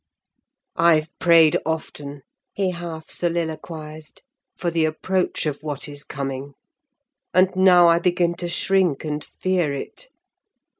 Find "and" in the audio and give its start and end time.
7.35-7.55, 9.05-9.23